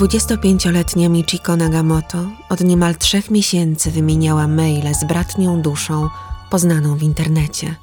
[0.00, 2.18] 25-letnia Michiko Nagamoto
[2.48, 6.08] od niemal trzech miesięcy wymieniała maile z bratnią duszą
[6.50, 7.74] poznaną w internecie.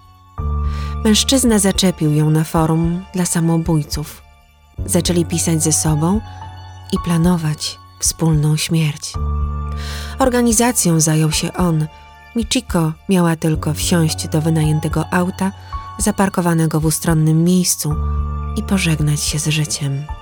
[1.03, 4.21] Mężczyzna zaczepił ją na forum dla samobójców.
[4.85, 6.21] Zaczęli pisać ze sobą
[6.93, 9.13] i planować wspólną śmierć.
[10.19, 11.87] Organizacją zajął się on.
[12.35, 15.51] Michiko miała tylko wsiąść do wynajętego auta
[15.99, 17.95] zaparkowanego w ustronnym miejscu
[18.55, 20.16] i pożegnać się z życiem.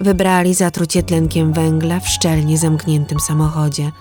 [0.00, 3.92] Wybrali zatrucie tlenkiem węgla w szczelnie zamkniętym samochodzie,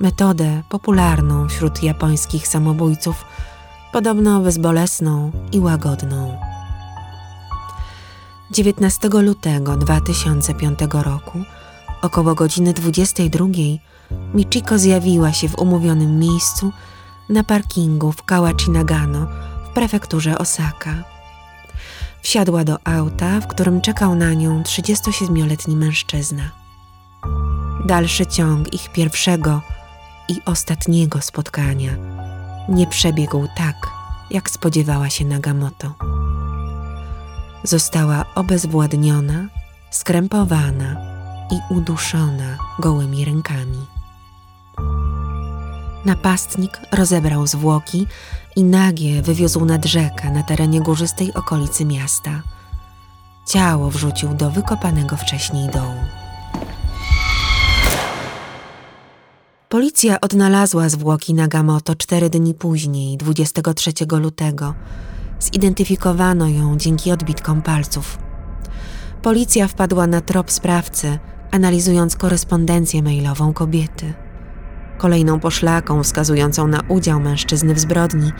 [0.00, 3.24] metodę popularną wśród japońskich samobójców,
[3.92, 6.38] podobno bezbolesną i łagodną.
[8.50, 11.38] 19 lutego 2005 roku,
[12.02, 13.46] około godziny 22,
[14.34, 16.72] Michiko zjawiła się w umówionym miejscu
[17.28, 19.26] na parkingu w Kawachinagano
[19.64, 20.94] w prefekturze Osaka.
[22.22, 26.42] Wsiadła do auta, w którym czekał na nią 37-letni mężczyzna.
[27.86, 29.60] Dalszy ciąg ich pierwszego
[30.28, 31.90] i ostatniego spotkania
[32.68, 33.76] nie przebiegł tak,
[34.30, 35.94] jak spodziewała się Nagamoto.
[37.64, 39.46] Została obezwładniona,
[39.90, 40.96] skrępowana
[41.50, 43.86] i uduszona gołymi rękami.
[46.04, 48.06] Napastnik rozebrał zwłoki
[48.56, 52.42] i nagie wywiózł nad rzekę na terenie górzystej okolicy miasta.
[53.48, 55.94] Ciało wrzucił do wykopanego wcześniej dołu.
[59.68, 64.74] Policja odnalazła zwłoki Nagamoto cztery dni później, 23 lutego.
[65.40, 68.18] Zidentyfikowano ją dzięki odbitkom palców.
[69.22, 71.18] Policja wpadła na trop sprawcy,
[71.50, 74.14] analizując korespondencję mailową kobiety.
[75.02, 78.32] Kolejną poszlaką wskazującą na udział mężczyzny w zbrodni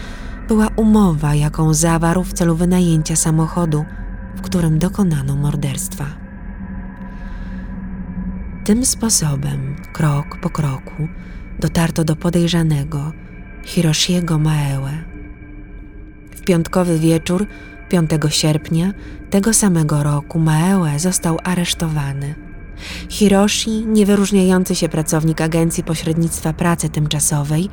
[0.49, 3.85] była umowa, jaką zawarł w celu wynajęcia samochodu,
[4.37, 6.05] w którym dokonano morderstwa.
[8.65, 11.09] Tym sposobem, krok po kroku,
[11.61, 13.13] dotarto do podejrzanego
[13.65, 14.93] Hiroshiego Maełę.
[16.37, 17.47] W piątkowy wieczór
[17.89, 18.93] 5 sierpnia
[19.31, 22.52] tego samego roku Maełę został aresztowany.
[23.09, 27.69] Hiroshi, niewyróżniający się pracownik Agencji Pośrednictwa Pracy Tymczasowej,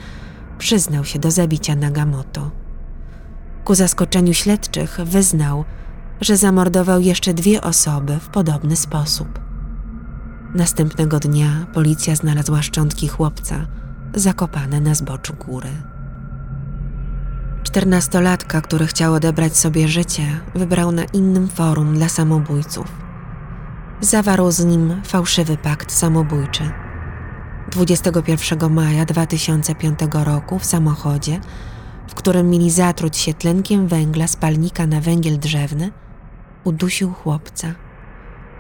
[0.57, 2.51] przyznał się do zabicia Nagamoto.
[3.63, 5.65] Ku zaskoczeniu śledczych wyznał,
[6.21, 9.39] że zamordował jeszcze dwie osoby w podobny sposób.
[10.55, 13.67] Następnego dnia policja znalazła szczątki chłopca
[14.13, 15.69] zakopane na zboczu góry.
[17.63, 23.08] Czternastolatka, który chciał odebrać sobie życie, wybrał na innym forum dla samobójców.
[24.01, 26.71] Zawarł z nim fałszywy pakt samobójczy.
[27.71, 31.39] 21 maja 2005 roku w samochodzie,
[32.07, 35.91] w którym mieli zatruć się tlenkiem węgla z palnika na węgiel drzewny,
[36.63, 37.67] udusił chłopca.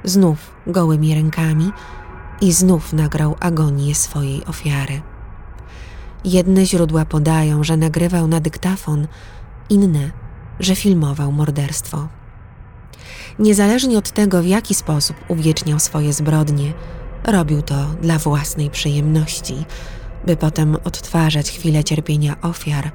[0.03, 1.71] Znów gołymi rękami
[2.41, 5.01] i znów nagrał agonię swojej ofiary.
[6.25, 9.07] Jedne źródła podają, że nagrywał na dyktafon,
[9.69, 10.11] inne,
[10.59, 12.18] że filmował morderstwo.
[13.39, 16.73] Niezależnie od tego, w jaki sposób uwieczniał swoje zbrodnie,
[17.23, 19.65] robił to dla własnej przyjemności,
[20.25, 22.91] by potem odtwarzać chwilę cierpienia ofiar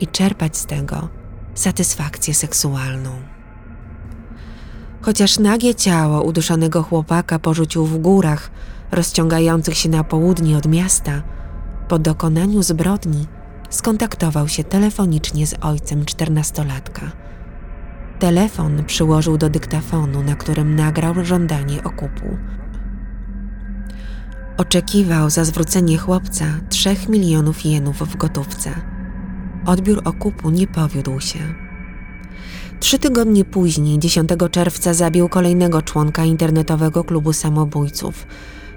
[0.00, 1.08] i czerpać z tego
[1.54, 3.10] satysfakcję seksualną.
[5.02, 8.50] Chociaż nagie ciało uduszonego chłopaka porzucił w górach,
[8.90, 11.22] rozciągających się na południe od miasta,
[11.88, 13.26] po dokonaniu zbrodni
[13.70, 17.25] skontaktował się telefonicznie z ojcem czternastolatka.
[18.18, 22.36] Telefon przyłożył do dyktafonu, na którym nagrał żądanie okupu.
[24.56, 28.70] Oczekiwał za zwrócenie chłopca trzech milionów jenów w gotówce.
[29.66, 31.38] Odbiór okupu nie powiódł się.
[32.80, 38.26] Trzy tygodnie później, 10 czerwca, zabił kolejnego członka internetowego klubu samobójców,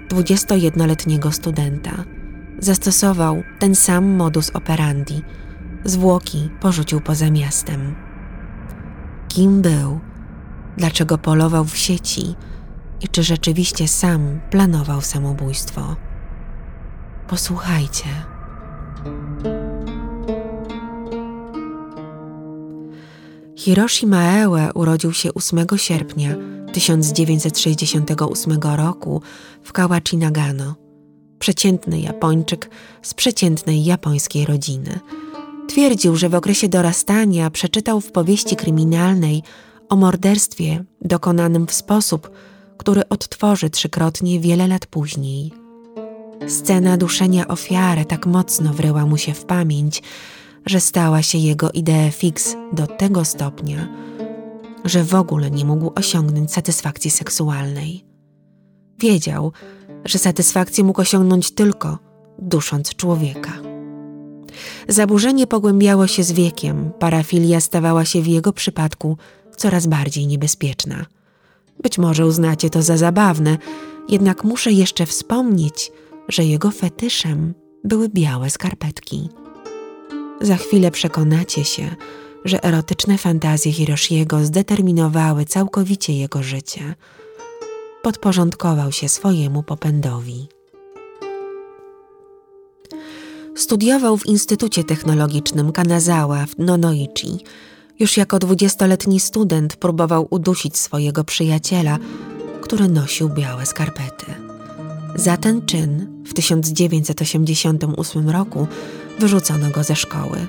[0.08, 2.04] 21-letniego studenta.
[2.58, 5.22] Zastosował ten sam modus operandi.
[5.84, 8.09] Zwłoki porzucił poza miastem.
[9.30, 10.00] Kim był?
[10.76, 12.34] Dlaczego polował w sieci?
[13.00, 15.96] I czy rzeczywiście sam planował samobójstwo?
[17.28, 18.04] Posłuchajcie.
[23.56, 26.34] Hiroshi Maeue urodził się 8 sierpnia
[26.72, 29.22] 1968 roku
[29.62, 30.74] w Kawachinagano.
[31.38, 32.70] Przeciętny Japończyk
[33.02, 35.00] z przeciętnej japońskiej rodziny.
[35.70, 39.42] Twierdził, że w okresie dorastania przeczytał w powieści kryminalnej
[39.88, 42.30] o morderstwie dokonanym w sposób,
[42.76, 45.52] który odtworzy trzykrotnie wiele lat później.
[46.48, 50.02] Scena duszenia ofiary tak mocno wryła mu się w pamięć,
[50.66, 53.88] że stała się jego idea fix do tego stopnia,
[54.84, 58.04] że w ogóle nie mógł osiągnąć satysfakcji seksualnej.
[58.98, 59.52] Wiedział,
[60.04, 61.98] że satysfakcję mógł osiągnąć tylko
[62.38, 63.69] dusząc człowieka.
[64.88, 69.16] Zaburzenie pogłębiało się z wiekiem, parafilia stawała się w jego przypadku
[69.56, 71.06] coraz bardziej niebezpieczna.
[71.82, 73.58] Być może uznacie to za zabawne,
[74.08, 75.92] jednak muszę jeszcze wspomnieć,
[76.28, 77.54] że jego fetyszem
[77.84, 79.28] były białe skarpetki.
[80.40, 81.96] Za chwilę przekonacie się,
[82.44, 86.94] że erotyczne fantazje Hiroshiego zdeterminowały całkowicie jego życie.
[88.02, 90.48] Podporządkował się swojemu popędowi.
[93.56, 97.38] Studiował w Instytucie Technologicznym Kanazawa w Nonoichi.
[97.98, 101.98] Już jako dwudziestoletni student próbował udusić swojego przyjaciela,
[102.60, 104.26] który nosił białe skarpety.
[105.14, 108.66] Za ten czyn w 1988 roku
[109.18, 110.46] wyrzucono go ze szkoły.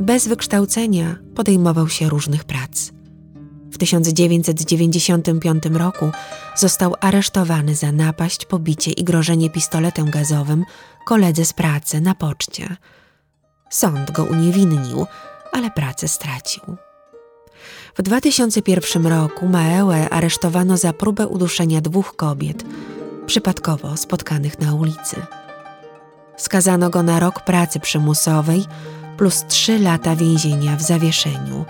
[0.00, 2.97] Bez wykształcenia podejmował się różnych prac.
[3.72, 6.10] W 1995 roku
[6.56, 10.64] został aresztowany za napaść, pobicie i grożenie pistoletem gazowym
[11.06, 12.76] koledze z pracy na poczcie.
[13.70, 15.06] Sąd go uniewinnił,
[15.52, 16.62] ale pracę stracił.
[17.96, 22.64] W 2001 roku Maełę aresztowano za próbę uduszenia dwóch kobiet,
[23.26, 25.16] przypadkowo spotkanych na ulicy.
[26.36, 28.64] Skazano go na rok pracy przymusowej
[29.16, 31.64] plus trzy lata więzienia w zawieszeniu.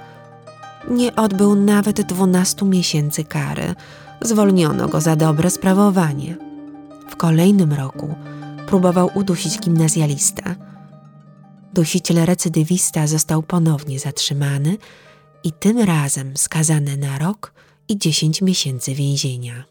[0.91, 3.75] Nie odbył nawet 12 miesięcy kary.
[4.21, 6.37] Zwolniono go za dobre sprawowanie.
[7.11, 8.15] W kolejnym roku
[8.67, 10.55] próbował udusić gimnazjalista.
[11.75, 14.77] Dusiciel recydywista został ponownie zatrzymany
[15.45, 17.53] i tym razem skazany na rok
[17.89, 19.65] i 10 miesięcy więzienia.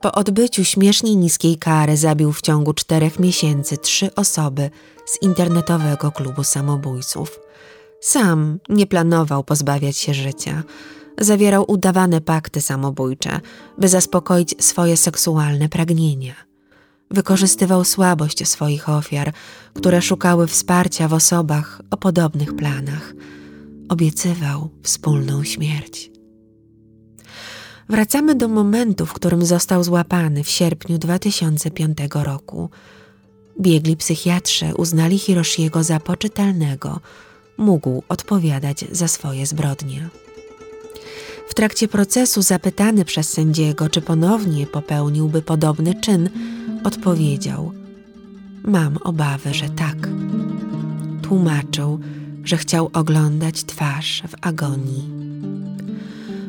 [0.00, 4.70] Po odbyciu śmiesznie niskiej kary zabił w ciągu czterech miesięcy trzy osoby
[5.06, 7.40] z internetowego klubu samobójców.
[8.02, 10.62] Sam nie planował pozbawiać się życia.
[11.20, 13.40] Zawierał udawane pakty samobójcze,
[13.78, 16.34] by zaspokoić swoje seksualne pragnienia.
[17.10, 19.32] Wykorzystywał słabość swoich ofiar,
[19.74, 23.14] które szukały wsparcia w osobach o podobnych planach.
[23.88, 26.10] Obiecywał wspólną śmierć.
[27.88, 32.70] Wracamy do momentu, w którym został złapany w sierpniu 2005 roku.
[33.60, 37.00] Biegli psychiatrze uznali Hiroshiego za poczytalnego,
[37.62, 40.08] mógł odpowiadać za swoje zbrodnie.
[41.48, 46.30] W trakcie procesu zapytany przez sędziego, czy ponownie popełniłby podobny czyn,
[46.84, 47.72] odpowiedział:
[48.64, 50.08] Mam obawy, że tak.
[51.22, 52.00] Tłumaczył,
[52.44, 55.08] że chciał oglądać twarz w agonii.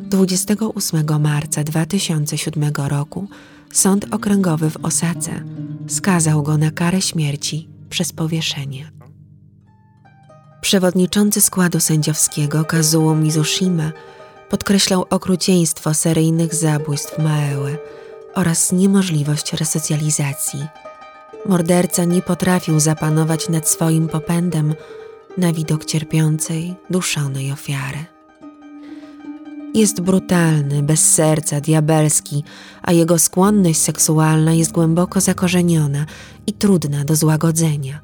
[0.09, 3.27] 28 marca 2007 roku
[3.71, 5.43] Sąd Okręgowy w Osace
[5.87, 9.02] skazał go na karę śmierci przez powieszenie.
[10.63, 13.91] Przewodniczący składu sędziowskiego Kazuo Mizushima
[14.49, 17.77] podkreślał okrucieństwo seryjnych zabójstw Maełe
[18.35, 20.65] oraz niemożliwość resocjalizacji.
[21.45, 24.75] Morderca nie potrafił zapanować nad swoim popędem
[25.37, 28.05] na widok cierpiącej, duszonej ofiary.
[29.73, 32.43] Jest brutalny, bez serca, diabelski,
[32.81, 36.05] a jego skłonność seksualna jest głęboko zakorzeniona
[36.47, 37.99] i trudna do złagodzenia,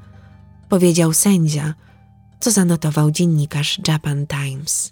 [0.69, 1.73] powiedział sędzia,
[2.39, 4.91] co zanotował dziennikarz Japan Times.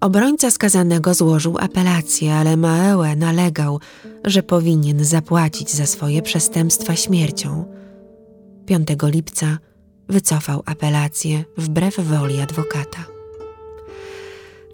[0.00, 3.80] Obrońca skazanego złożył apelację, ale Maeue nalegał,
[4.24, 7.64] że powinien zapłacić za swoje przestępstwa śmiercią.
[8.66, 9.58] 5 lipca
[10.08, 13.04] wycofał apelację wbrew woli adwokata.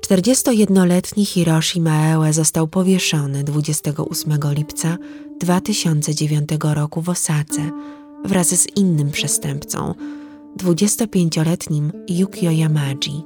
[0.07, 4.97] 41-letni Hiroshi Maeue został powieszony 28 lipca
[5.41, 7.71] 2009 roku w Osace
[8.25, 9.95] wraz z innym przestępcą,
[10.59, 13.25] 25-letnim Yukio Yamaji.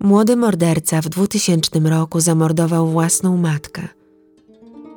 [0.00, 3.88] Młody morderca w 2000 roku zamordował własną matkę.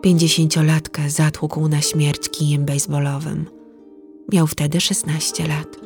[0.06, 3.46] 50-latkę zatłukł na śmierć kijem baseballowym.
[4.34, 5.78] Miał wtedy 16 lat.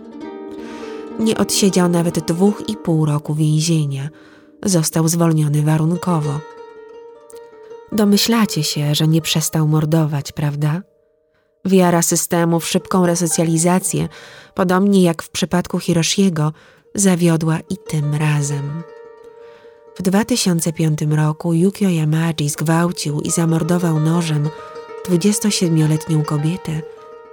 [1.19, 4.09] Nie odsiedział nawet dwóch i pół roku więzienia–
[4.63, 6.39] został zwolniony warunkowo.
[7.91, 10.81] Domyślacie się, że nie przestał mordować, prawda?
[11.67, 14.09] Wiara systemu w szybką resocjalizację,
[14.55, 16.53] podobnie jak w przypadku Hiroshiego,
[16.95, 18.83] zawiodła i tym razem.
[19.95, 24.50] W 2005 roku Yukio Yamaji zgwałcił i zamordował nożem
[25.09, 26.81] 27-letnią kobietę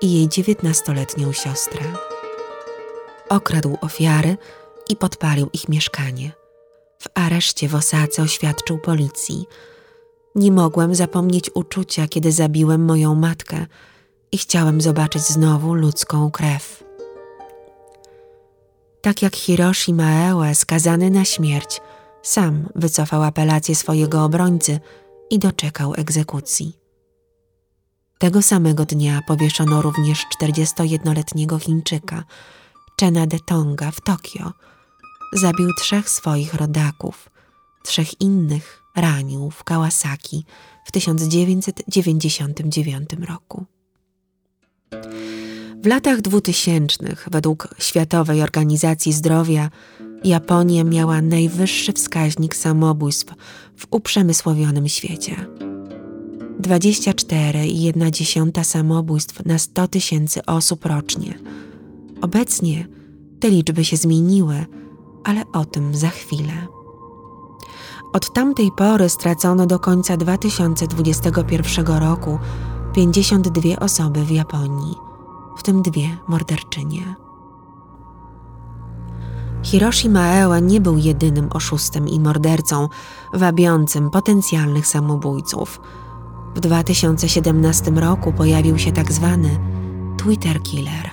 [0.01, 1.83] i jej 19-letnią siostrę.
[3.29, 4.37] Okradł ofiary
[4.89, 6.33] i podpalił ich mieszkanie.
[6.99, 9.47] W areszcie w Osace oświadczył policji.
[10.35, 13.67] Nie mogłem zapomnieć uczucia, kiedy zabiłem moją matkę
[14.35, 16.85] i chciałem zobaczyć znowu ludzką krew.
[19.03, 21.81] Tak jak Hiroshi Maeue, skazany na śmierć,
[22.23, 24.81] sam wycofał apelację swojego obrońcy
[25.31, 26.79] i doczekał egzekucji.
[28.19, 32.25] Tego samego dnia powieszono również 41-letniego Chińczyka,
[33.01, 34.53] Chena de Tonga w Tokio.
[35.33, 37.31] Zabił trzech swoich rodaków,
[37.85, 40.45] trzech innych ranił w Kawasaki
[40.85, 43.67] w 1999 roku.
[45.83, 49.71] W latach dwutysięcznych, według Światowej Organizacji Zdrowia,
[50.25, 53.35] Japonia miała najwyższy wskaźnik samobójstw
[53.77, 55.47] w uprzemysłowionym świecie.
[56.61, 61.39] 24,1 samobójstw na 100 tysięcy osób rocznie.
[62.23, 62.89] Obecnie
[63.41, 64.67] te liczby się zmieniły,
[65.25, 66.67] ale o tym za chwilę.
[68.13, 72.39] Od tamtej pory stracono do końca 2021 roku
[72.95, 74.95] 52 osoby w Japonii,
[75.57, 77.15] w tym dwie morderczynie.
[79.63, 82.89] Hiroshi Maewa nie był jedynym oszustem i mordercą
[83.33, 85.81] wabiącym potencjalnych samobójców.
[86.55, 89.59] W 2017 roku pojawił się tak zwany
[90.17, 91.11] Twitter Killer.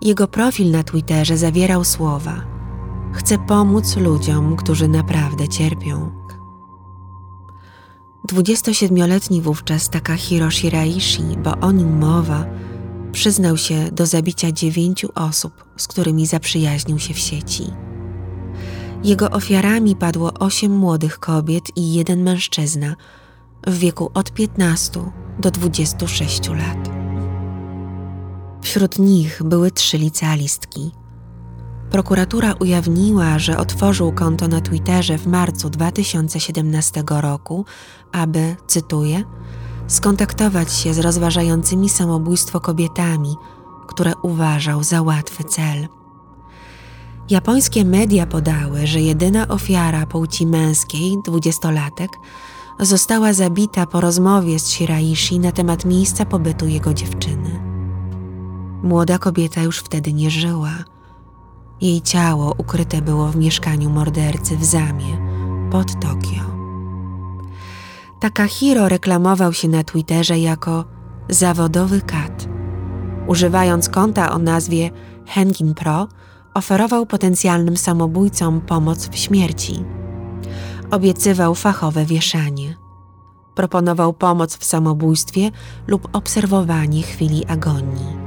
[0.00, 2.34] Jego profil na Twitterze zawierał słowa:
[3.12, 6.25] Chcę pomóc ludziom, którzy naprawdę cierpią.
[8.26, 12.46] 27-letni wówczas Takahiro Shiraishi, bo o nim mowa,
[13.12, 17.66] przyznał się do zabicia dziewięciu osób, z którymi zaprzyjaźnił się w sieci.
[19.04, 22.96] Jego ofiarami padło osiem młodych kobiet i jeden mężczyzna
[23.66, 25.00] w wieku od 15
[25.38, 26.90] do 26 lat.
[28.62, 30.90] Wśród nich były trzy licealistki.
[31.90, 37.64] Prokuratura ujawniła, że otworzył konto na Twitterze w marcu 2017 roku,
[38.12, 39.24] aby, cytuję,
[39.86, 43.36] skontaktować się z rozważającymi samobójstwo kobietami,
[43.88, 45.88] które uważał za łatwy cel.
[47.30, 52.10] Japońskie media podały, że jedyna ofiara płci męskiej, dwudziestolatek,
[52.80, 57.60] została zabita po rozmowie z Shiraishi na temat miejsca pobytu jego dziewczyny.
[58.82, 60.95] Młoda kobieta już wtedy nie żyła.
[61.80, 65.18] Jej ciało ukryte było w mieszkaniu mordercy w Zamie,
[65.70, 66.56] pod Tokio.
[68.20, 70.84] Takahiro reklamował się na Twitterze jako
[71.28, 72.48] zawodowy kat.
[73.26, 74.90] Używając konta o nazwie
[75.26, 76.08] Hengin Pro,
[76.54, 79.84] oferował potencjalnym samobójcom pomoc w śmierci.
[80.90, 82.76] Obiecywał fachowe wieszanie.
[83.54, 85.50] Proponował pomoc w samobójstwie
[85.86, 88.25] lub obserwowanie chwili agonii.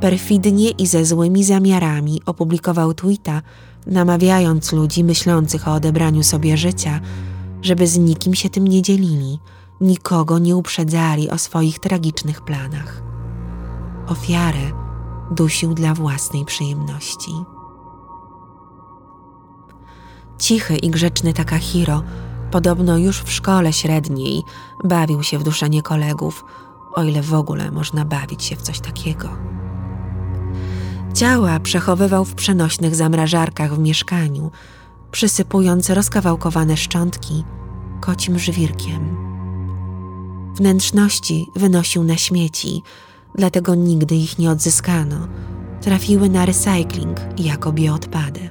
[0.00, 3.42] Perfidnie i ze złymi zamiarami opublikował tweeta,
[3.86, 7.00] namawiając ludzi myślących o odebraniu sobie życia,
[7.62, 9.38] żeby z nikim się tym nie dzielili,
[9.80, 13.02] nikogo nie uprzedzali o swoich tragicznych planach.
[14.06, 14.72] Ofiarę
[15.30, 17.32] dusił dla własnej przyjemności.
[20.38, 22.02] Cichy i grzeczny Takahiro,
[22.50, 24.42] podobno już w szkole średniej,
[24.84, 26.44] bawił się w duszenie kolegów,
[26.94, 29.28] o ile w ogóle można bawić się w coś takiego.
[31.14, 34.50] Ciała przechowywał w przenośnych zamrażarkach w mieszkaniu,
[35.10, 37.44] przysypując rozkawałkowane szczątki
[38.00, 39.16] kocim żwirkiem.
[40.54, 42.82] Wnętrzności wynosił na śmieci,
[43.34, 45.28] dlatego nigdy ich nie odzyskano.
[45.80, 48.50] Trafiły na recykling jako bioodpady.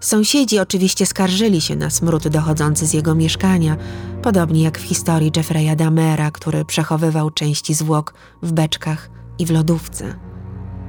[0.00, 3.76] Sąsiedzi oczywiście skarżyli się na smród dochodzący z jego mieszkania,
[4.22, 10.14] podobnie jak w historii Jeffreya Damera, który przechowywał części zwłok w beczkach i w lodówce.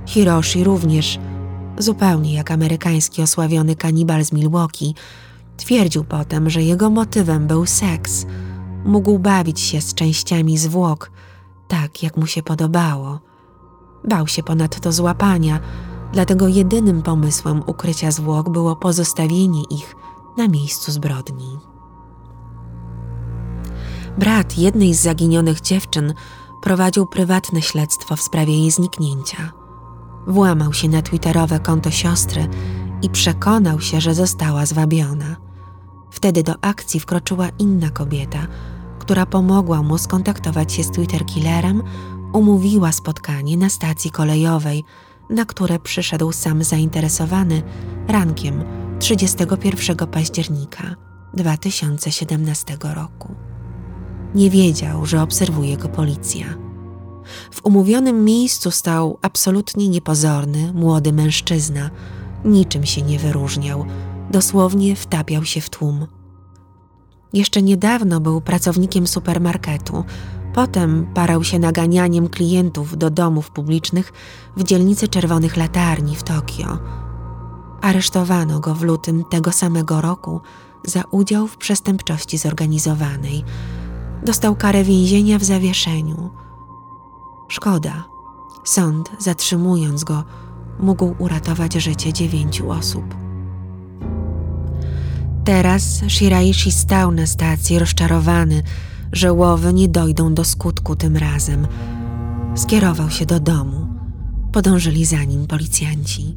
[0.10, 1.20] Hiroshi również
[1.78, 4.96] zupełnie jak amerykański osławiony kanibal z Milwaukee,
[5.58, 8.26] twierdził potem, że jego motywem był seks.
[8.86, 11.12] Mógł bawić się z częściami zwłok,
[11.68, 13.20] tak jak mu się podobało.
[14.08, 15.60] Bał się ponadto złapania,
[16.14, 19.96] dlatego jedynym pomysłem ukrycia zwłok było pozostawienie ich
[20.38, 21.58] na miejscu zbrodni.
[24.18, 26.14] Brat jednej z zaginionych dziewczyn
[26.62, 29.59] prowadził prywatne śledztwo w sprawie jej zniknięcia.
[30.28, 32.48] Włamał się na twitterowe konto siostry
[33.02, 35.36] i przekonał się, że została zwabiona.
[36.12, 38.48] Wtedy do akcji wkroczyła inna kobieta,
[39.00, 41.84] która pomogła mu skontaktować się z Twitter Killerem,
[42.34, 44.84] umówiła spotkanie na stacji kolejowej,
[45.30, 47.64] na które przyszedł sam zainteresowany
[48.08, 48.64] rankiem
[49.00, 50.96] 31 października
[51.34, 53.36] 2017 roku.
[54.36, 56.69] Nie wiedział, że obserwuje go policja.
[57.52, 61.90] W umówionym miejscu stał absolutnie niepozorny, młody mężczyzna.
[62.46, 63.86] Niczym się nie wyróżniał,
[64.32, 66.08] dosłownie wtapiał się w tłum.
[67.34, 70.04] Jeszcze niedawno był pracownikiem supermarketu,
[70.54, 74.14] potem parał się naganianiem klientów do domów publicznych
[74.58, 76.80] w dzielnicy Czerwonych Latarni w Tokio.
[77.82, 80.42] Aresztowano go w lutym tego samego roku
[80.86, 83.44] za udział w przestępczości zorganizowanej.
[84.26, 86.30] Dostał karę więzienia w zawieszeniu.
[87.50, 88.04] Szkoda.
[88.66, 90.24] Sąd, zatrzymując go,
[90.80, 93.16] mógł uratować życie dziewięciu osób.
[95.46, 98.64] Teraz Shiraishi stał na stacji rozczarowany,
[99.12, 101.68] że łowy nie dojdą do skutku tym razem.
[102.56, 103.88] Skierował się do domu.
[104.52, 106.36] Podążyli za nim policjanci.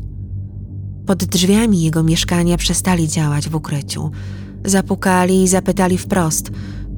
[1.07, 4.11] Pod drzwiami jego mieszkania przestali działać w ukryciu.
[4.65, 6.51] Zapukali i zapytali wprost,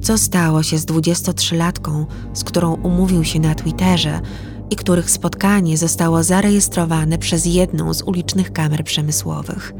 [0.05, 4.21] co stało się z 23-latką, z którą umówił się na Twitterze
[4.69, 9.73] i których spotkanie zostało zarejestrowane przez jedną z ulicznych kamer przemysłowych.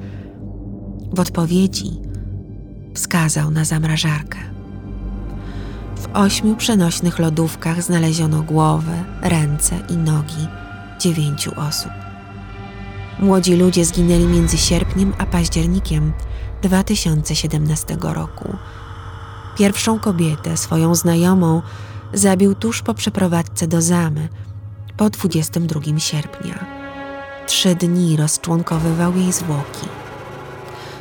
[1.13, 1.91] W odpowiedzi
[2.94, 4.38] wskazał na zamrażarkę.
[5.96, 10.48] W ośmiu przenośnych lodówkach znaleziono głowy, ręce i nogi
[11.00, 11.91] dziewięciu osób.
[13.20, 16.13] Młodzi ludzie zginęli między sierpniem a październikiem
[16.62, 18.58] 2017 roku.
[19.56, 21.62] Pierwszą kobietę, swoją znajomą,
[22.14, 24.30] zabił tuż po przeprowadzce do Zamy
[24.98, 26.66] po 22 sierpnia.
[27.48, 29.88] Trzy dni rozczłonkowywał jej zwłoki.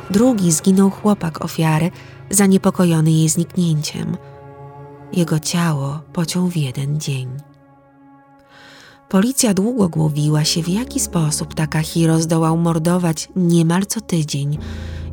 [0.09, 1.91] Drugi zginął chłopak ofiary,
[2.29, 4.17] zaniepokojony jej zniknięciem.
[5.13, 7.54] Jego ciało pociął w jeden dzień.
[9.09, 14.57] Policja długo głowiła się, w jaki sposób Takahiro zdołał mordować niemal co tydzień,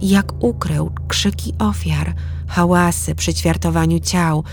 [0.00, 2.14] jak ukrył krzyki ofiar,
[2.48, 4.44] hałasy przy ćwiartowaniu ciał,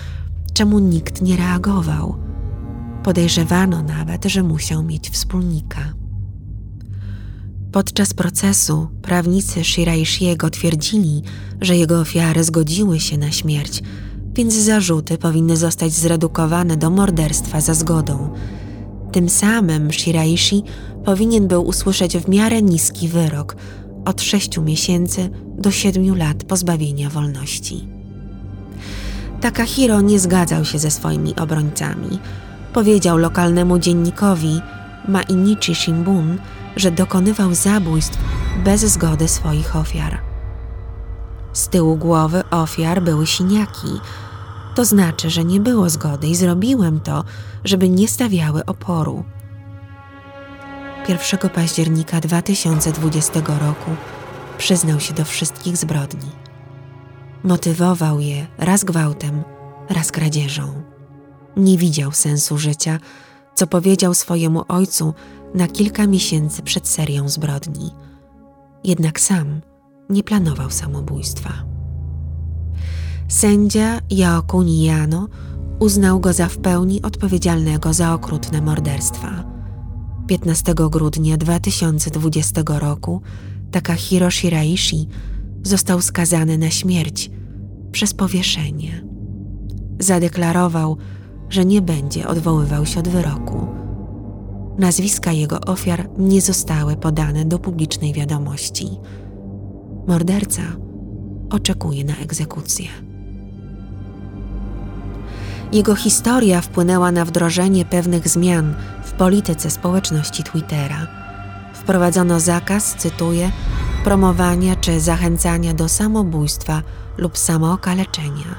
[0.53, 2.15] czemu nikt nie reagował.
[3.03, 5.93] Podejrzewano nawet, że musiał mieć wspólnika.
[7.71, 11.23] Podczas procesu prawnicy Shiraishiego twierdzili,
[11.61, 13.83] że jego ofiary zgodziły się na śmierć,
[14.33, 18.33] więc zarzuty powinny zostać zredukowane do morderstwa za zgodą.
[19.11, 20.63] Tym samym Shiraishi
[21.05, 23.55] powinien był usłyszeć w miarę niski wyrok
[24.05, 27.87] od 6 miesięcy do 7 lat pozbawienia wolności.
[29.41, 32.19] Takahiro nie zgadzał się ze swoimi obrońcami.
[32.73, 34.61] Powiedział lokalnemu dziennikowi
[35.07, 36.37] Mainichi Shimbun,
[36.75, 38.17] że dokonywał zabójstw
[38.63, 40.21] bez zgody swoich ofiar.
[41.53, 43.99] Z tyłu głowy ofiar były siniaki.
[44.79, 47.23] To znaczy, że nie było zgody i zrobiłem to,
[47.63, 49.23] żeby nie stawiały oporu.
[51.09, 53.91] 1 października 2020 roku
[54.57, 56.29] przyznał się do wszystkich zbrodni.
[57.43, 59.43] Motywował je raz gwałtem,
[59.89, 60.83] raz kradzieżą.
[61.57, 62.99] Nie widział sensu życia,
[63.55, 65.13] co powiedział swojemu ojcu
[65.55, 67.91] na kilka miesięcy przed serią zbrodni.
[68.83, 69.61] Jednak sam
[70.09, 71.78] nie planował samobójstwa.
[73.29, 75.27] Sędzia Jaoku Nijano
[75.79, 79.43] uznał go za w pełni odpowiedzialnego za okrutne morderstwa.
[80.27, 83.21] 15 grudnia 2020 roku
[83.71, 85.07] Takahiro Shiraishi
[85.63, 87.31] został skazany na śmierć
[87.91, 89.05] przez powieszenie.
[89.99, 90.97] Zadeklarował,
[91.49, 93.67] że nie będzie odwoływał się od wyroku.
[94.77, 98.87] Nazwiska jego ofiar nie zostały podane do publicznej wiadomości.
[100.07, 100.61] Morderca
[101.49, 103.08] oczekuje na egzekucję.
[105.71, 111.07] Jego historia wpłynęła na wdrożenie pewnych zmian w polityce społeczności Twittera.
[111.73, 113.51] Wprowadzono zakaz, cytuję,
[114.03, 116.81] promowania czy zachęcania do samobójstwa
[117.17, 118.55] lub samookaleczenia.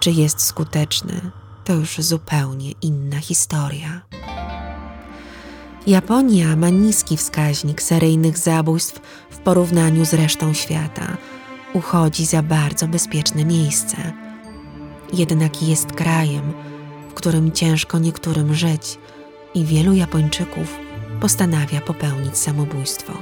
[0.00, 1.20] Czy jest skuteczny,
[1.64, 4.00] to już zupełnie inna historia.
[5.86, 11.16] Japonia ma niski wskaźnik seryjnych zabójstw w porównaniu z resztą świata.
[11.74, 14.31] Uchodzi za bardzo bezpieczne miejsce.
[15.12, 16.52] Jednak jest krajem,
[17.10, 18.98] w którym ciężko niektórym żyć
[19.54, 20.78] i wielu Japończyków
[21.20, 23.12] postanawia popełnić samobójstwo.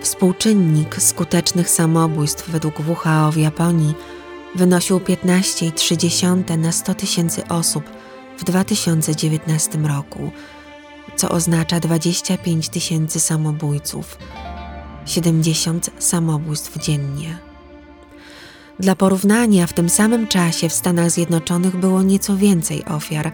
[0.00, 3.94] Współczynnik skutecznych samobójstw według WHO w Japonii
[4.54, 7.84] wynosił 15,3 na 100 tysięcy osób
[8.38, 10.30] w 2019 roku,
[11.16, 14.18] co oznacza 25 tysięcy samobójców,
[15.06, 17.51] 70 samobójstw dziennie.
[18.78, 23.32] Dla porównania, w tym samym czasie w Stanach Zjednoczonych było nieco więcej ofiar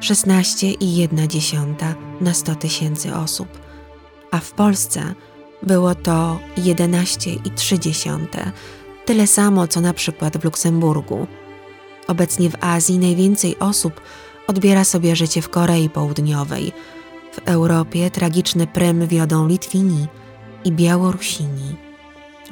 [0.00, 3.48] 16,1 na 100 tysięcy osób,
[4.30, 5.14] a w Polsce
[5.62, 8.50] było to 11,3
[9.04, 11.26] tyle samo co na przykład w Luksemburgu.
[12.08, 14.00] Obecnie w Azji najwięcej osób
[14.46, 16.72] odbiera sobie życie w Korei Południowej.
[17.32, 20.06] W Europie tragiczny prym wiodą Litwini
[20.64, 21.83] i Białorusini.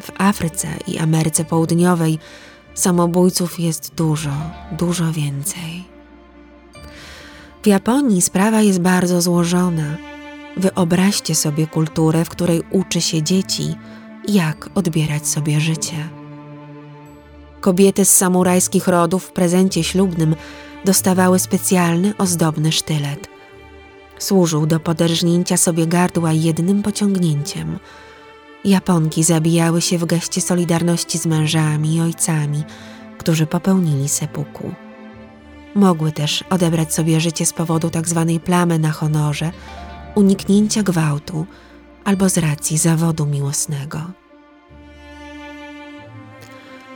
[0.00, 2.18] W Afryce i Ameryce Południowej
[2.74, 4.30] samobójców jest dużo,
[4.78, 5.84] dużo więcej.
[7.62, 9.96] W Japonii sprawa jest bardzo złożona.
[10.56, 13.74] Wyobraźcie sobie kulturę, w której uczy się dzieci,
[14.28, 16.08] jak odbierać sobie życie.
[17.60, 20.36] Kobiety z samurajskich rodów w prezencie ślubnym
[20.84, 23.28] dostawały specjalny, ozdobny sztylet.
[24.18, 27.78] Służył do poderżnięcia sobie gardła jednym pociągnięciem.
[28.64, 32.64] Japonki zabijały się w geście solidarności z mężami i ojcami,
[33.18, 34.74] którzy popełnili sepuku.
[35.74, 38.26] Mogły też odebrać sobie życie z powodu tzw.
[38.34, 39.52] Tak plamy na honorze,
[40.14, 41.46] uniknięcia gwałtu
[42.04, 44.00] albo z racji zawodu miłosnego.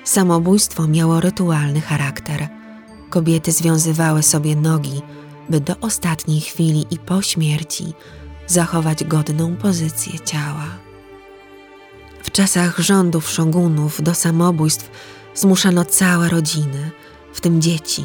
[0.05, 2.49] Samobójstwo miało rytualny charakter.
[3.11, 5.03] Kobiety związywały sobie nogi,
[5.51, 7.93] by do ostatniej chwili i po śmierci
[8.47, 10.86] zachować godną pozycję ciała.
[12.27, 14.91] W czasach rządów szogunów do samobójstw
[15.35, 16.91] zmuszano całe rodziny,
[17.33, 18.05] w tym dzieci.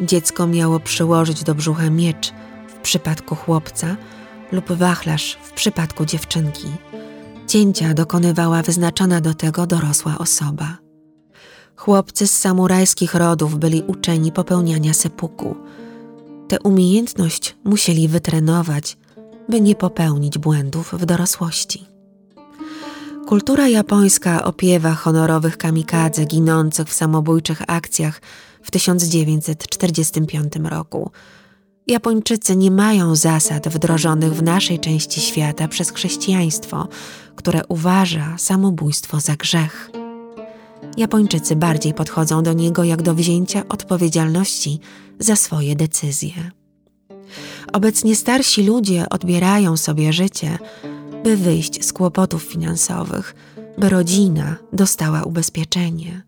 [0.00, 2.32] Dziecko miało przyłożyć do brzucha miecz
[2.68, 3.96] w przypadku chłopca
[4.52, 6.68] lub wachlarz w przypadku dziewczynki.
[7.46, 10.78] Cięcia dokonywała wyznaczona do tego dorosła osoba.
[11.76, 15.56] Chłopcy z samurajskich rodów byli uczeni popełniania sepuku.
[16.48, 18.96] Tę umiejętność musieli wytrenować,
[19.48, 21.97] by nie popełnić błędów w dorosłości.
[23.28, 28.20] Kultura japońska opiewa honorowych kamikadze ginących w samobójczych akcjach
[28.62, 31.10] w 1945 roku.
[31.86, 36.88] Japończycy nie mają zasad wdrożonych w naszej części świata przez chrześcijaństwo,
[37.36, 39.90] które uważa samobójstwo za grzech.
[40.96, 44.80] Japończycy bardziej podchodzą do niego jak do wzięcia odpowiedzialności
[45.18, 46.50] za swoje decyzje.
[47.72, 50.58] Obecnie starsi ludzie odbierają sobie życie,
[51.24, 53.34] by wyjść z kłopotów finansowych,
[53.78, 56.22] by rodzina dostała ubezpieczenie.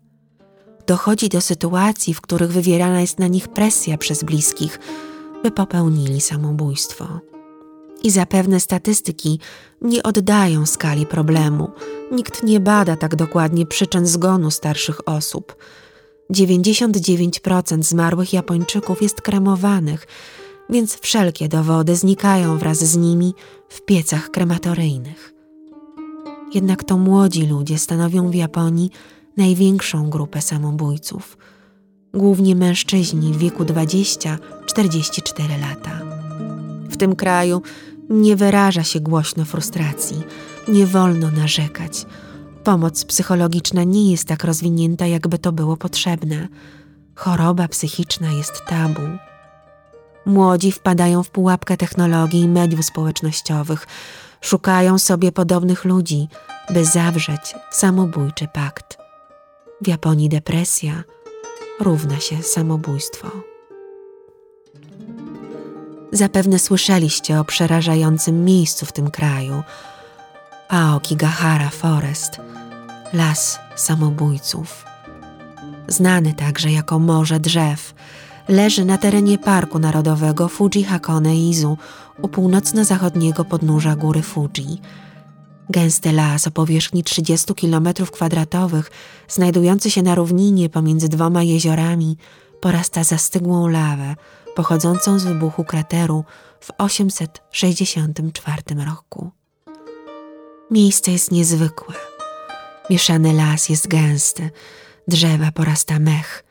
[0.87, 4.79] Dochodzi do sytuacji, w których wywierana jest na nich presja przez bliskich,
[5.43, 7.19] by popełnili samobójstwo.
[8.03, 9.39] I zapewne statystyki
[9.81, 11.71] nie oddają skali problemu.
[12.11, 15.55] Nikt nie bada tak dokładnie przyczyn zgonu starszych osób.
[16.33, 20.07] 99% zmarłych Japończyków jest kremowanych,
[20.71, 23.33] więc wszelkie dowody znikają wraz z nimi
[23.69, 25.33] w piecach krematoryjnych.
[26.53, 28.89] Jednak to młodzi ludzie stanowią w Japonii
[29.37, 31.37] największą grupę samobójców,
[32.13, 34.39] głównie mężczyźni w wieku 20-44
[35.61, 36.01] lata.
[36.89, 37.61] W tym kraju
[38.09, 40.23] nie wyraża się głośno frustracji,
[40.67, 42.05] nie wolno narzekać.
[42.63, 46.47] Pomoc psychologiczna nie jest tak rozwinięta, jakby to było potrzebne.
[47.15, 49.01] Choroba psychiczna jest tabu.
[50.25, 53.87] Młodzi wpadają w pułapkę technologii i mediów społecznościowych,
[54.41, 56.27] szukają sobie podobnych ludzi,
[56.69, 58.97] by zawrzeć samobójczy pakt.
[59.81, 61.03] W Japonii depresja
[61.79, 63.31] równa się samobójstwo.
[66.11, 69.63] Zapewne słyszeliście o przerażającym miejscu w tym kraju
[70.69, 72.37] Aokigahara Forest,
[73.13, 74.85] las samobójców.
[75.87, 77.93] Znany także jako Morze Drzew,
[78.47, 81.77] leży na terenie Parku Narodowego Fuji Hakone Izu
[82.21, 84.81] u północno-zachodniego podnóża góry Fuji.
[85.69, 88.83] Gęsty las o powierzchni 30 km2,
[89.27, 92.17] znajdujący się na równinie pomiędzy dwoma jeziorami,
[92.61, 94.15] porasta zastygłą lawę
[94.55, 96.23] pochodzącą z wybuchu krateru
[96.59, 99.31] w 864 roku.
[100.71, 101.95] Miejsce jest niezwykłe.
[102.89, 104.49] Mieszany las jest gęsty,
[105.07, 106.43] drzewa porasta mech.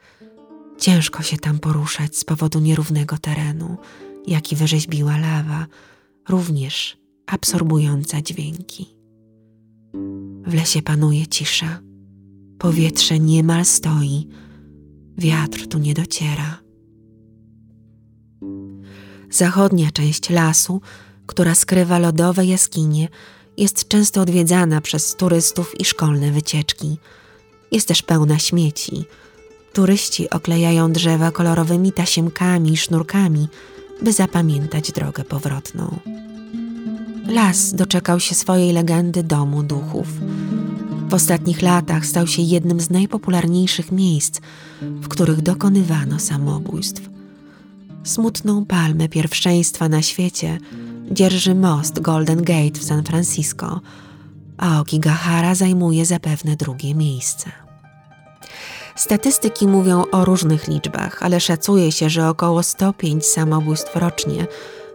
[0.80, 3.76] Ciężko się tam poruszać z powodu nierównego terenu,
[4.26, 5.66] jaki wyrzeźbiła lawa,
[6.28, 8.96] również absorbująca dźwięki.
[10.46, 11.80] W lesie panuje cisza.
[12.58, 14.28] Powietrze niemal stoi,
[15.18, 16.58] wiatr tu nie dociera.
[19.30, 20.80] Zachodnia część lasu,
[21.26, 23.08] która skrywa lodowe jaskinie,
[23.56, 26.98] jest często odwiedzana przez turystów i szkolne wycieczki.
[27.72, 29.04] Jest też pełna śmieci.
[29.72, 33.48] Turyści oklejają drzewa kolorowymi tasiemkami i sznurkami,
[34.02, 35.98] by zapamiętać drogę powrotną.
[37.26, 40.06] Las doczekał się swojej legendy domu duchów.
[41.08, 44.40] W ostatnich latach stał się jednym z najpopularniejszych miejsc,
[44.82, 47.10] w których dokonywano samobójstw.
[48.04, 50.58] Smutną palmę pierwszeństwa na świecie
[51.10, 53.80] dzierży most Golden Gate w San Francisco,
[54.58, 57.69] a Okigahara zajmuje zapewne drugie miejsce.
[58.96, 64.46] Statystyki mówią o różnych liczbach, ale szacuje się, że około 105 samobójstw rocznie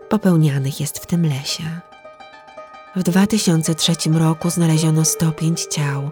[0.10, 1.64] popełnianych jest w tym lesie.
[2.96, 6.12] W 2003 roku znaleziono 105 ciał,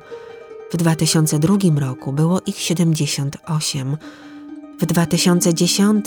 [0.71, 3.97] w 2002 roku było ich 78,
[4.79, 6.05] w 2010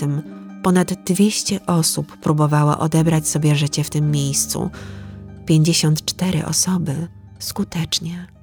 [0.63, 4.71] ponad 200 osób próbowało odebrać sobie życie w tym miejscu.
[5.47, 7.09] 54 osoby
[7.39, 8.36] skutecznie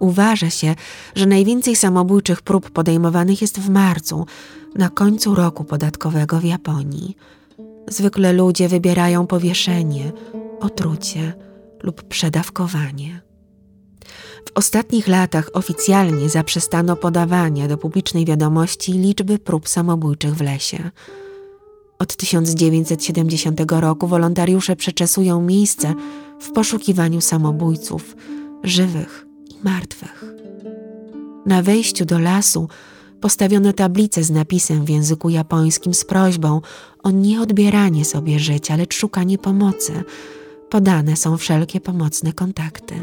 [0.00, 0.74] Uważa się,
[1.14, 4.26] że najwięcej samobójczych prób podejmowanych jest w marcu,
[4.74, 7.16] na końcu roku podatkowego w Japonii.
[7.88, 10.12] Zwykle ludzie wybierają powieszenie,
[10.60, 11.32] otrucie
[11.82, 13.20] lub przedawkowanie.
[14.48, 20.90] W ostatnich latach oficjalnie zaprzestano podawania do publicznej wiadomości liczby prób samobójczych w lesie.
[21.98, 25.94] Od 1970 roku wolontariusze przeczesują miejsce
[26.40, 28.16] w poszukiwaniu samobójców,
[28.64, 29.29] żywych
[29.64, 30.24] martwych.
[31.46, 32.68] Na wejściu do lasu
[33.20, 36.60] postawiono tablicę z napisem w języku japońskim z prośbą
[37.02, 40.02] o nieodbieranie sobie życia, lecz szukanie pomocy.
[40.70, 42.94] Podane są wszelkie pomocne kontakty.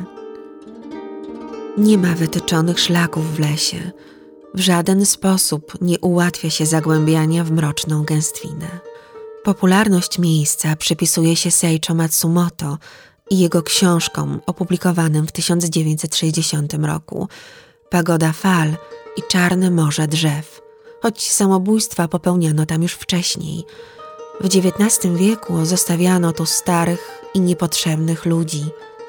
[1.77, 3.91] Nie ma wytyczonych szlaków w lesie.
[4.53, 8.79] W żaden sposób nie ułatwia się zagłębiania w mroczną gęstwinę.
[9.43, 12.77] Popularność miejsca przypisuje się Seicho Matsumoto
[13.29, 17.27] i jego książkom opublikowanym w 1960 roku
[17.89, 18.77] Pagoda fal
[19.17, 20.61] i czarne morze drzew,
[21.01, 23.65] choć samobójstwa popełniano tam już wcześniej.
[24.41, 28.65] W XIX wieku zostawiano tu starych i niepotrzebnych ludzi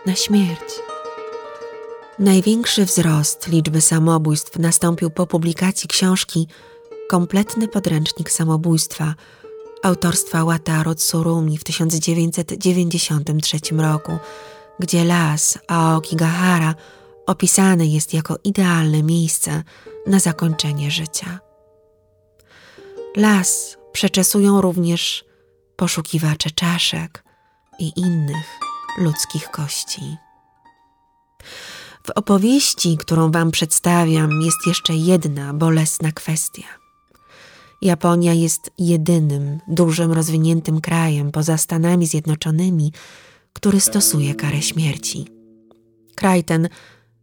[0.07, 0.75] na śmierć.
[2.19, 6.49] Największy wzrost liczby samobójstw nastąpił po publikacji książki
[7.09, 9.15] Kompletny podręcznik samobójstwa
[9.83, 14.19] autorstwa Wataru Tsurumi w 1993 roku,
[14.81, 16.75] gdzie las Aokigahara
[17.27, 19.63] opisany jest jako idealne miejsce
[20.07, 21.41] na zakończenie życia.
[23.17, 25.25] Las przeczesują również
[25.77, 27.25] poszukiwacze czaszek
[27.79, 28.47] i innych
[28.99, 30.17] ludzkich kości.
[32.07, 36.65] W opowieści, którą Wam przedstawiam, jest jeszcze jedna bolesna kwestia.
[37.83, 42.93] Japonia jest jedynym dużym rozwiniętym krajem poza Stanami Zjednoczonymi,
[43.53, 45.27] który stosuje karę śmierci.
[46.15, 46.69] Kraj ten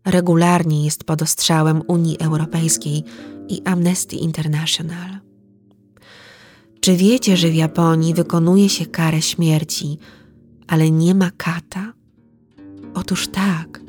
[0.06, 3.04] regularnie jest pod ostrzałem Unii Europejskiej
[3.50, 5.20] i Amnesty International.
[6.80, 9.98] Czy wiecie, że w Japonii wykonuje się karę śmierci,
[10.68, 11.94] ale nie ma kata?
[12.94, 13.82] Otóż tak.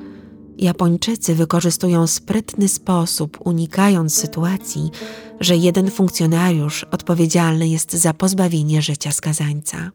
[0.58, 4.90] Japończycy wykorzystują sprytny sposób, unikając sytuacji,
[5.40, 9.90] że jeden funkcjonariusz odpowiedzialny jest za pozbawienie życia skazańca.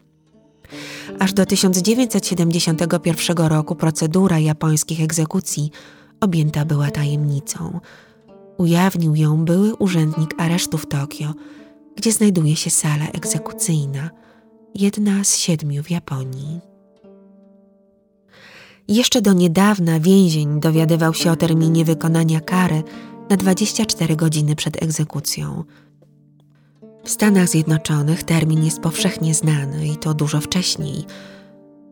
[1.18, 5.70] Aż do 1971 roku procedura japońskich egzekucji
[6.20, 7.80] objęta była tajemnicą.
[8.58, 11.34] Ujawnił ją były urzędnik aresztu w Tokio,
[11.96, 14.10] gdzie znajduje się sala egzekucyjna,
[14.74, 16.60] jedna z siedmiu w Japonii.
[18.88, 22.82] Jeszcze do niedawna więzień dowiadywał się o terminie wykonania kary
[23.32, 25.64] na 24 godziny przed egzekucją.
[27.04, 31.04] W Stanach Zjednoczonych termin jest powszechnie znany i to dużo wcześniej.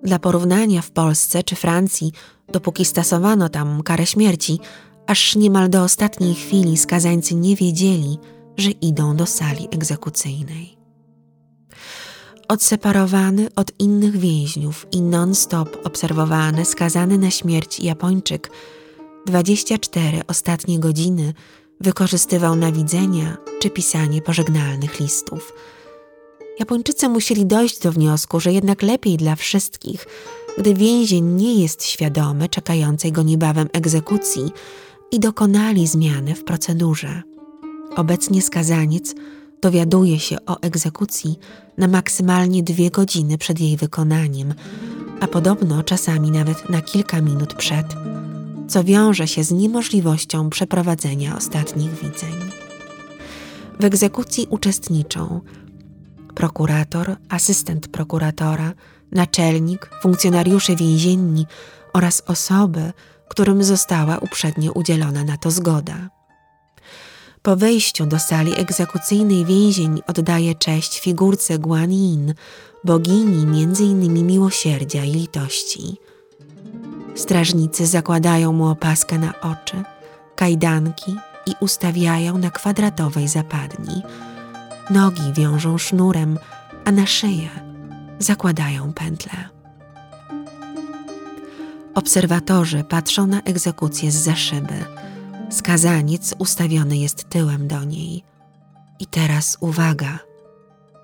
[0.02, 2.12] Dla porównania w Polsce czy Francji,
[2.52, 4.60] dopóki stosowano tam karę śmierci,
[5.06, 8.18] aż niemal do ostatniej chwili skazańcy nie wiedzieli,
[8.56, 10.76] że idą do sali egzekucyjnej.
[12.48, 18.50] Odseparowany od innych więźniów i non-stop obserwowany, skazany na śmierć Japończyk
[19.26, 21.34] 24 ostatnie godziny
[21.80, 25.52] wykorzystywał na widzenia czy pisanie pożegnalnych listów.
[26.58, 30.06] Japończycy musieli dojść do wniosku, że jednak lepiej dla wszystkich,
[30.58, 34.50] gdy więzień nie jest świadomy czekającej go niebawem egzekucji
[35.10, 37.22] i dokonali zmiany w procedurze.
[37.96, 39.14] Obecnie skazaniec
[39.62, 41.38] dowiaduje się o egzekucji
[41.78, 44.54] na maksymalnie dwie godziny przed jej wykonaniem,
[45.20, 47.86] a podobno czasami nawet na kilka minut przed
[48.70, 52.34] co wiąże się z niemożliwością przeprowadzenia ostatnich widzeń.
[53.80, 55.40] W egzekucji uczestniczą
[56.34, 58.72] prokurator, asystent prokuratora,
[59.12, 61.46] naczelnik, funkcjonariusze więzienni
[61.92, 62.92] oraz osoby,
[63.28, 66.10] którym została uprzednio udzielona na to zgoda.
[67.42, 72.34] Po wejściu do sali egzekucyjnej więzień oddaje cześć figurce Guan Yin,
[72.84, 75.96] bogini innymi miłosierdzia i litości–
[77.14, 79.82] Strażnicy zakładają mu opaskę na oczy,
[80.36, 84.02] kajdanki i ustawiają na kwadratowej zapadni.
[84.90, 86.38] Nogi wiążą sznurem,
[86.84, 87.48] a na szyję
[88.18, 89.48] zakładają pętle.
[91.94, 94.84] Obserwatorzy patrzą na egzekucję z za szyby.
[95.50, 98.24] Skazaniec ustawiony jest tyłem do niej.
[98.98, 100.18] I teraz uwaga.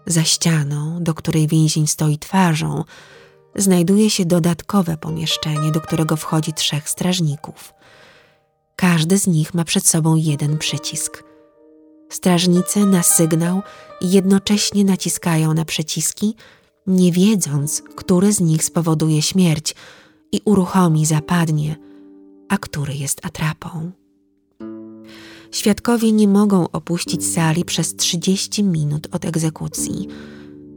[0.07, 2.85] Za ścianą, do której więzień stoi twarzą,
[3.59, 7.75] znajduje się dodatkowe pomieszczenie, do którego wchodzi trzech strażników.
[8.77, 11.25] Każdy z nich ma przed sobą jeden przycisk.
[12.11, 13.63] Strażnicy na sygnał
[14.01, 16.35] jednocześnie naciskają na przyciski,
[16.87, 19.75] nie wiedząc, który z nich spowoduje śmierć
[20.33, 21.77] i uruchomi zapadnie,
[22.49, 23.93] a który jest atrapą.
[25.53, 30.09] Świadkowie nie mogą opuścić sali przez 30 minut od egzekucji.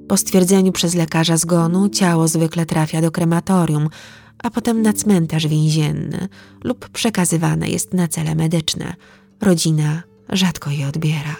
[0.09, 3.89] Po stwierdzeniu przez lekarza zgonu ciało zwykle trafia do krematorium,
[4.43, 6.27] a potem na cmentarz więzienny
[6.63, 8.93] lub przekazywane jest na cele medyczne.
[9.41, 11.35] Rodzina rzadko je odbiera.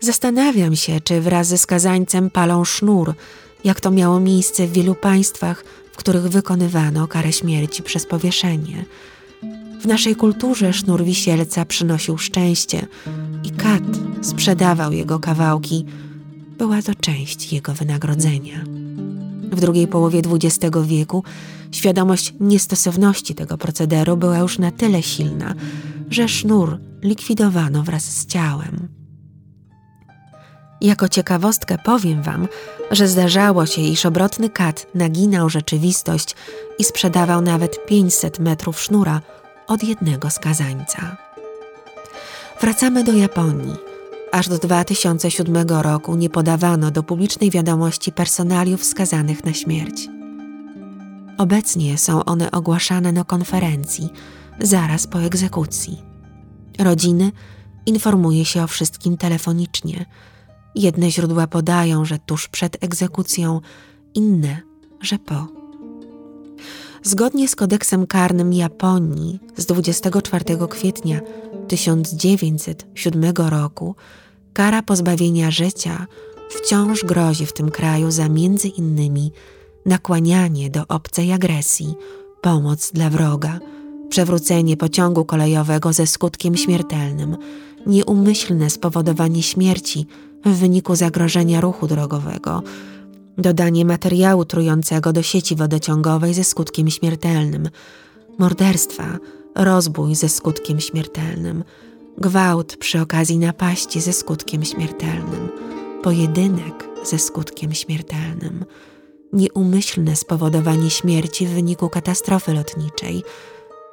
[0.00, 3.14] Zastanawiam się, czy wraz ze skazańcem palą sznur,
[3.64, 8.84] jak to miało miejsce w wielu państwach, w których wykonywano karę śmierci przez powieszenie.
[9.80, 12.86] W naszej kulturze sznur wisielca przynosił szczęście
[13.44, 13.82] i kat
[14.22, 15.86] sprzedawał jego kawałki.
[16.60, 18.64] Była to część jego wynagrodzenia.
[19.42, 21.24] W drugiej połowie XX wieku
[21.72, 25.54] świadomość niestosowności tego procederu była już na tyle silna,
[26.10, 28.88] że sznur likwidowano wraz z ciałem.
[30.80, 32.48] Jako ciekawostkę powiem Wam,
[32.90, 36.34] że zdarzało się, iż obrotny kat naginał rzeczywistość
[36.78, 39.20] i sprzedawał nawet 500 metrów sznura
[39.66, 41.16] od jednego skazańca.
[42.60, 43.89] Wracamy do Japonii.
[44.32, 50.08] Aż do 2007 roku nie podawano do publicznej wiadomości personaliów skazanych na śmierć.
[51.38, 54.10] Obecnie są one ogłaszane na konferencji,
[54.60, 56.02] zaraz po egzekucji.
[56.78, 57.32] Rodziny
[57.86, 60.06] informuje się o wszystkim telefonicznie.
[60.74, 63.60] Jedne źródła podają, że tuż przed egzekucją,
[64.14, 64.60] inne,
[65.00, 65.59] że po.
[67.02, 71.20] Zgodnie z kodeksem karnym Japonii z 24 kwietnia
[71.68, 73.94] 1907 roku
[74.52, 76.06] kara pozbawienia życia
[76.50, 79.32] wciąż grozi w tym kraju za między innymi
[79.86, 81.94] nakłanianie do obcej agresji,
[82.40, 83.58] pomoc dla wroga,
[84.08, 87.36] przewrócenie pociągu kolejowego ze skutkiem śmiertelnym,
[87.86, 90.06] nieumyślne spowodowanie śmierci
[90.44, 92.62] w wyniku zagrożenia ruchu drogowego,
[93.38, 97.68] dodanie materiału trującego do sieci wodociągowej ze skutkiem śmiertelnym,
[98.38, 99.18] morderstwa,
[99.54, 101.64] rozbój ze skutkiem śmiertelnym,
[102.18, 105.48] gwałt przy okazji napaści ze skutkiem śmiertelnym,
[106.02, 108.64] pojedynek ze skutkiem śmiertelnym,
[109.32, 113.22] nieumyślne spowodowanie śmierci w wyniku katastrofy lotniczej,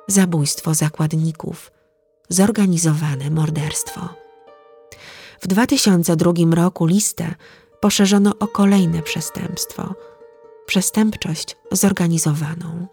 [0.08, 1.71] zabójstwo zakładników,
[2.30, 4.10] zorganizowane morderstwo.
[5.41, 7.36] W 2002 roku listę
[7.79, 9.95] poszerzono o kolejne przestępstwo
[10.67, 12.87] przestępczość zorganizowaną.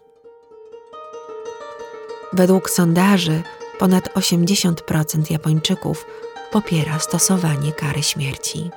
[2.33, 3.43] Według sondaży
[3.79, 6.05] ponad 80% Japończyków
[6.51, 8.69] popiera stosowanie kary śmierci.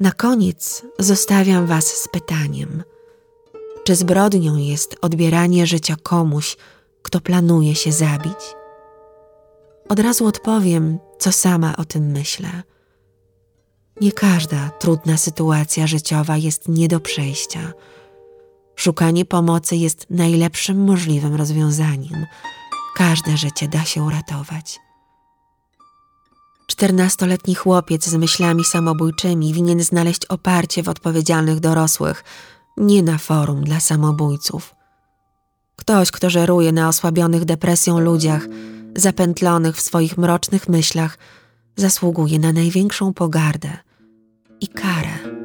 [0.00, 2.82] Na koniec zostawiam Was z pytaniem:
[3.84, 6.56] czy zbrodnią jest odbieranie życia komuś,
[7.02, 8.38] kto planuje się zabić?
[9.88, 12.62] Od razu odpowiem, co sama o tym myślę.
[14.00, 17.72] Nie każda trudna sytuacja życiowa jest nie do przejścia.
[18.76, 22.26] Szukanie pomocy jest najlepszym możliwym rozwiązaniem.
[22.96, 24.78] Każde życie da się uratować.
[26.66, 32.24] Czternastoletni chłopiec z myślami samobójczymi winien znaleźć oparcie w odpowiedzialnych dorosłych,
[32.76, 34.74] nie na forum dla samobójców.
[35.76, 38.46] Ktoś, kto żeruje na osłabionych depresją ludziach,
[38.96, 41.18] zapętlonych w swoich mrocznych myślach,
[41.76, 43.70] zasługuje na największą pogardę
[44.60, 45.42] i karę.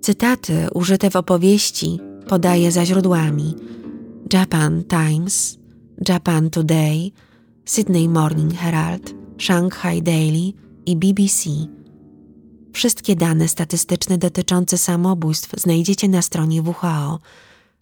[0.00, 3.54] Cytaty użyte w opowieści podaje za źródłami
[4.32, 5.58] Japan Times,
[6.08, 7.10] Japan Today,
[7.64, 10.52] Sydney Morning Herald, Shanghai Daily
[10.86, 11.50] i BBC.
[12.72, 17.18] Wszystkie dane statystyczne dotyczące samobójstw znajdziecie na stronie WHO.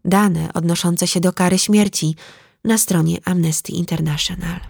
[0.05, 2.15] Dane odnoszące się do kary śmierci
[2.65, 4.61] na stronie Amnesty International.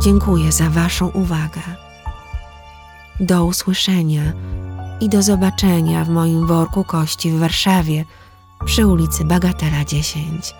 [0.00, 1.60] Dziękuję za Waszą uwagę.
[3.20, 4.22] Do usłyszenia
[5.00, 8.04] i do zobaczenia w moim worku kości w Warszawie
[8.64, 10.54] przy ulicy Bagatela 10.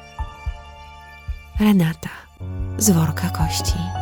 [1.60, 2.08] Renata
[2.78, 3.99] z worka kości.